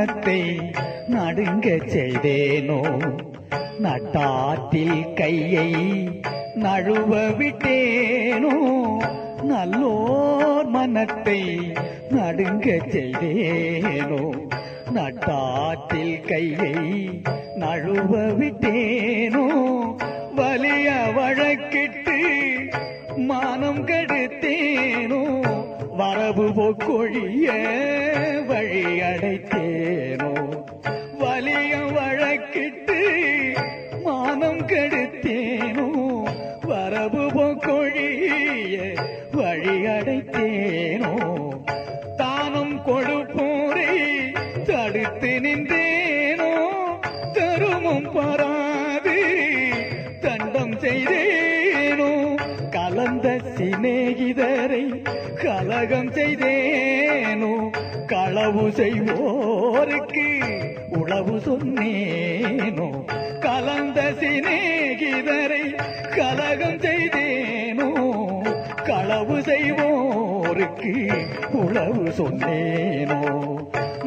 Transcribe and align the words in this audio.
மனத்தை 0.00 0.60
நடுங்க 1.06 1.76
செய்தேனோ? 1.76 3.06
நட்டாற்றில் 3.78 5.12
கையை 5.14 5.72
நழுவ 6.54 7.26
விட்டேனோ? 7.30 8.52
நல்லோர் 9.42 10.66
மனத்தை 10.66 11.72
நடுங்க 12.10 12.78
செய்தேனோ? 12.88 14.30
நட்டாற்றில் 14.94 16.20
கையை 16.20 16.74
நழுவ 17.54 18.18
விட்டேனோ? 18.18 19.46
வலிய 20.34 21.12
வழக்கிட்டு 21.14 22.18
மானம் 23.16 23.86
கெடுத்தேனோ? 23.86 25.48
வரவு 25.96 26.48
போக்கொழிய 26.48 27.50
வழி 29.30 29.99
கலந்த 53.00 53.28
சிநேகிதரை 53.56 54.80
கலகம் 55.34 56.10
செய்தேனோ 56.12 57.52
களவு 58.06 58.64
செய்வோருக்கு 58.70 60.24
உளவு 60.90 61.36
சொன்னேனோ 61.38 62.88
கலந்த 63.40 64.00
சிநேகிதரை 64.20 65.62
கலகம் 66.10 66.78
செய்தேனோ 66.78 67.88
களவு 68.84 69.38
செய்வோருக்கு 69.42 70.94
உளவு 71.54 72.06
சொன்னேனோ. 72.12 73.22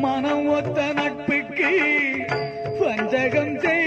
மனம் 0.00 0.48
ஒத்த 0.48 0.80
நட்புக்கு 0.92 1.72
வஞ்சகம் 2.80 3.56
செய் 3.60 3.77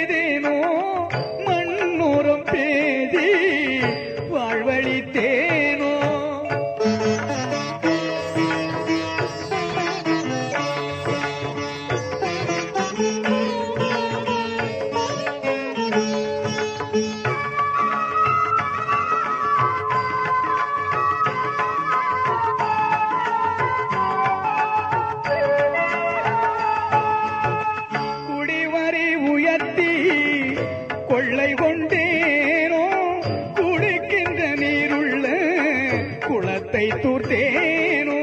குளத்தை 36.31 36.85
தூர்த்தேனோ 37.03 38.19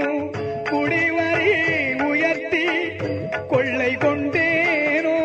குடிவரை 0.71 1.49
உயர்த்தி 2.07 2.65
கொள்ளை 3.49 3.91
கொண்டேனோ 3.97 5.17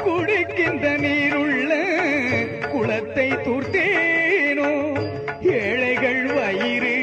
குடிக்கின்ற 0.00 0.84
நீருள்ள 1.04 1.72
குளத்தை 2.72 3.28
தூர்த்தேனோ 3.46 4.70
ஏழைகள் 5.58 6.24
வயிறு 6.36 6.96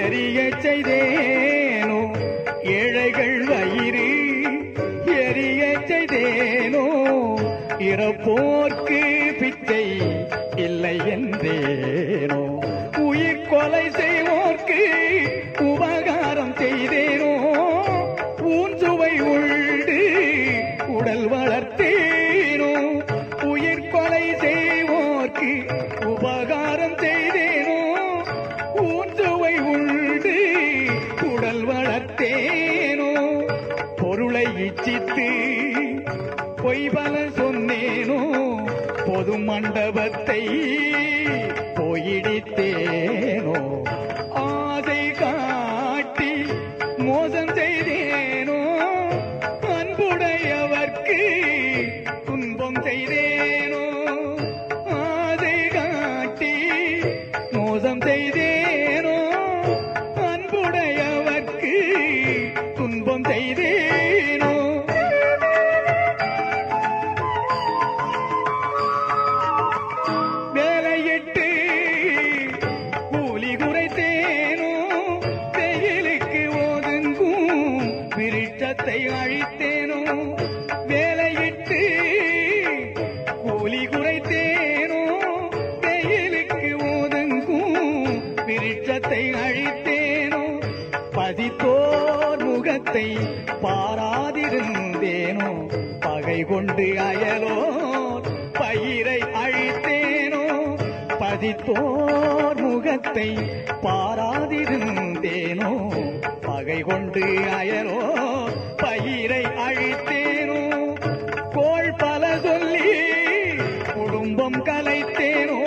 எரிய 0.00 0.38
செய்தேனோ 0.62 2.00
ஏழைகள் 2.76 3.38
வயிறு 3.50 4.08
எரிய 5.20 5.62
செய்தேனோ 5.86 6.86
இறப்போர்க்கு 7.90 9.02
பிச்சை 9.40 9.84
இல்லை 10.60 10.96
என்றே. 11.12 11.58
கொலை 13.60 13.90
செய்வோர்க்கு 13.90 14.78
உபகாரம் 15.58 16.54
செய்தேனோ? 16.54 17.32
ஊன்சுவை 18.40 19.20
உண்டு 19.20 19.98
உடல் 20.86 21.28
வளர்த்தேனோ? 21.30 22.70
உயிர் 23.44 23.88
கொலை 23.88 24.34
செய்வோர்க்கு 24.34 25.50
உபகாரம் 26.06 26.96
செய்தேனோ? 26.96 27.78
ஊன்சுவை 28.74 29.60
உண்டு 29.60 30.36
உடல் 31.32 31.66
வளர்த்தேனோ? 31.66 33.10
பொருளை 33.96 34.44
இச்சித்து 34.44 35.28
பொய்பல 36.56 37.14
சொன்னேனோ? 37.36 38.20
பொது 39.06 39.38
மண்டபத்தை 39.38 40.42
பாராதிருந்தேனோ 93.80 95.68
பகை 96.00 96.42
கொண்டு 96.42 96.82
அயலோர் 96.82 98.26
பயிரை 98.52 99.20
அழித்தேனோ? 99.20 100.76
பதித்தோர் 101.20 102.56
முகத்தை 102.56 103.36
பாராதிருந்தேனோ? 103.82 105.70
பகை 106.40 106.80
கொண்டு 106.80 107.20
அயலோ? 107.60 108.00
பயிரை 108.76 109.44
அழித்தேனோ? 109.44 110.60
கோள் 111.52 111.94
பல 111.98 112.38
சொல்லி 112.42 112.92
குடும்பம் 113.94 114.64
கலைத்தேனோ? 114.64 115.60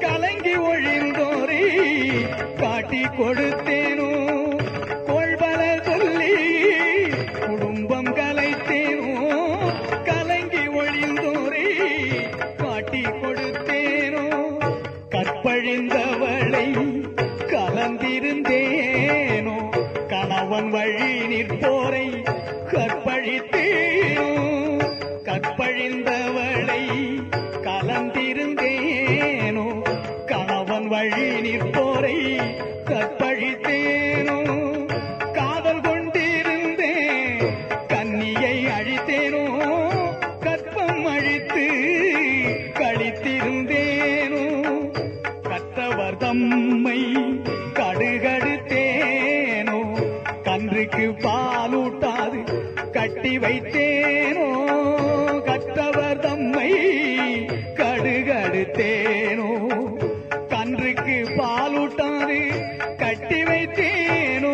கலங்கி 0.00 0.56
ஒழிந்தோரை 0.56 1.64
காட்டி 2.56 3.02
கொடுத்தேன்? 3.02 3.97
கற்பழிந்தவளை 26.58 26.84
கலந்திருந்தேனோ 27.66 29.66
கணவன் 30.30 30.88
வழி 30.92 31.26
நிற்போரை 31.44 32.16
கற்பழித்தேனோ 32.90 34.38
காதல் 35.38 35.80
கொண்டிருந்தேன் 35.80 37.46
கன்னியை 37.92 38.56
அழித்தேனோ 38.76 39.44
கற்பம் 40.46 41.06
அழித்து 41.14 41.66
கழித்திருந்தேனோ 42.80 44.44
கற்றவர் 45.48 46.20
தம்மை 46.24 47.00
கடுகடுத்தேனோ 47.80 49.78
கன்றுக்கு 50.48 51.06
பாலூட்டாது 51.24 52.40
கட்டி 52.92 53.38
வைத்தேனோ 53.38 54.46
கட்டி 62.98 63.42
வைத்தேனோ? 63.42 64.52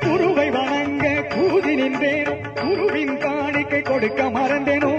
குருவை 0.00 0.50
வணங்க 0.50 1.06
கூதி 1.34 1.74
நின்றேனோ? 1.74 2.34
குருவின் 2.60 3.18
காணிக்கை 3.18 3.82
கொடுக்க 3.82 4.22
மறந்தேனோ? 4.24 4.92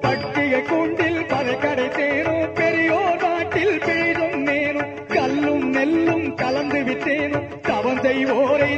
பட்டிகை 0.00 0.62
கூண்டில் 0.62 1.26
பதை 1.26 1.54
கடைத்தேனோ? 1.54 2.52
பெரியோர் 2.54 3.22
நாட்டில் 3.22 3.78
பிழைதும் 3.78 4.40
நேனும் 4.46 5.06
கல்லும் 5.06 5.70
நெல்லும் 5.70 6.34
கலந்து 6.34 6.82
விட்டேனோ? 6.82 7.40
தவந்தை 7.62 8.16
ஓரை 8.30 8.72